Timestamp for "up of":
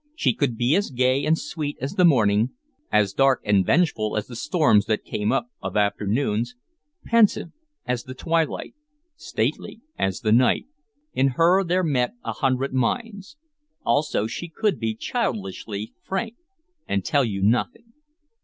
5.31-5.77